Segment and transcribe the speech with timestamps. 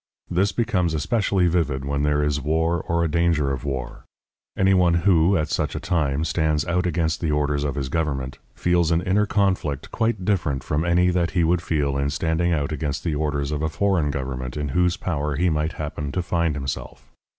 [0.31, 4.05] This becomes especially vivid when there is war or a danger of war.
[4.57, 8.39] Any one who, at such a time, stands out against the orders of his government
[8.55, 12.71] feels an inner conflict quite different from any that he would feel in standing out
[12.71, 16.55] against the orders of a foreign government in whose power he might happen to find
[16.55, 17.11] himself.